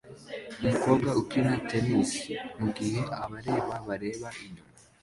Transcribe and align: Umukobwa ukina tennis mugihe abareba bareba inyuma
Umukobwa 0.59 1.09
ukina 1.21 1.51
tennis 1.67 2.11
mugihe 2.59 2.99
abareba 3.23 3.73
bareba 3.87 4.27
inyuma 4.43 4.69